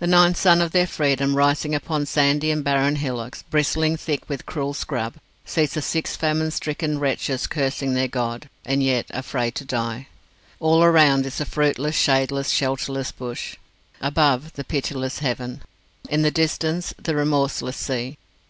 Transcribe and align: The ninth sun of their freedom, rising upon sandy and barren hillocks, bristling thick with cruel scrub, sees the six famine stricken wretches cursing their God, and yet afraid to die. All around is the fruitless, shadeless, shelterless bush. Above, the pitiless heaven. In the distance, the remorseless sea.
The 0.00 0.06
ninth 0.06 0.36
sun 0.36 0.60
of 0.60 0.72
their 0.72 0.86
freedom, 0.86 1.34
rising 1.34 1.74
upon 1.74 2.04
sandy 2.04 2.50
and 2.50 2.62
barren 2.62 2.96
hillocks, 2.96 3.42
bristling 3.42 3.96
thick 3.96 4.28
with 4.28 4.44
cruel 4.44 4.74
scrub, 4.74 5.14
sees 5.46 5.72
the 5.72 5.80
six 5.80 6.14
famine 6.14 6.50
stricken 6.50 6.98
wretches 6.98 7.46
cursing 7.46 7.94
their 7.94 8.06
God, 8.06 8.50
and 8.66 8.82
yet 8.82 9.06
afraid 9.08 9.54
to 9.54 9.64
die. 9.64 10.08
All 10.58 10.84
around 10.84 11.24
is 11.24 11.38
the 11.38 11.46
fruitless, 11.46 11.96
shadeless, 11.96 12.50
shelterless 12.50 13.12
bush. 13.12 13.56
Above, 14.02 14.52
the 14.56 14.62
pitiless 14.62 15.20
heaven. 15.20 15.62
In 16.10 16.20
the 16.20 16.30
distance, 16.30 16.92
the 17.02 17.16
remorseless 17.16 17.78
sea. 17.78 18.18